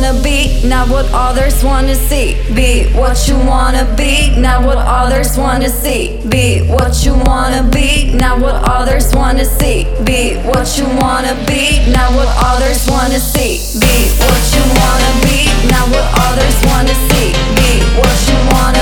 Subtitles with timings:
[0.00, 2.32] Wanna be, not what others wanna see.
[2.54, 6.16] Be what you wanna be, not what others wanna see.
[6.26, 9.84] Be what you wanna be, not what others wanna see.
[10.02, 13.60] Be what you wanna be, not what others wanna see.
[13.78, 17.36] Be what you wanna be, not what others wanna see.
[17.60, 18.79] Be what you wanna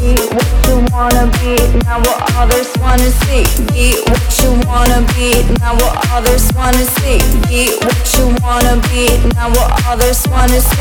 [0.00, 3.44] Be what you wanna be, not what others wanna see.
[3.72, 7.18] Be what you wanna be, not what others wanna see.
[7.48, 10.74] Be what you wanna be, not what others wanna see.